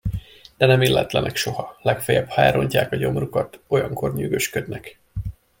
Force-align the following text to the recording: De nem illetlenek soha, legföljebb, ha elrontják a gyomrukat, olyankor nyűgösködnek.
De 0.57 0.65
nem 0.65 0.81
illetlenek 0.81 1.35
soha, 1.35 1.77
legföljebb, 1.81 2.29
ha 2.29 2.41
elrontják 2.41 2.91
a 2.91 2.95
gyomrukat, 2.95 3.59
olyankor 3.67 4.13
nyűgösködnek. 4.15 4.99